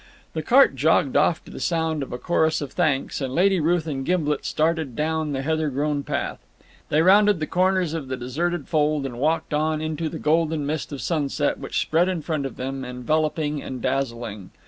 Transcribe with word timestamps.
The 0.33 0.41
cart 0.41 0.75
jogged 0.75 1.15
off 1.15 1.45
to 1.45 1.51
the 1.51 1.59
sound 1.59 2.01
of 2.01 2.11
a 2.11 2.17
chorus 2.17 2.59
of 2.59 2.71
thanks, 2.71 3.21
and 3.21 3.35
Lady 3.35 3.59
Ruth 3.59 3.85
and 3.85 4.03
Gimblet 4.03 4.45
started 4.45 4.95
down 4.95 5.31
the 5.31 5.43
heather 5.43 5.69
grown 5.69 6.01
path. 6.01 6.39
They 6.89 7.03
rounded 7.03 7.39
the 7.39 7.45
corners 7.45 7.93
of 7.93 8.07
the 8.07 8.17
deserted 8.17 8.67
fold, 8.67 9.05
and 9.05 9.19
walked 9.19 9.53
on 9.53 9.79
into 9.79 10.09
the 10.09 10.17
golden 10.17 10.65
mist 10.65 10.91
of 10.91 11.01
sunset 11.03 11.59
which 11.59 11.79
spread 11.79 12.09
in 12.09 12.23
front 12.23 12.47
of 12.47 12.55
them, 12.55 12.83
enveloping 12.83 13.61
and 13.61 13.79
dazzling. 13.79 14.49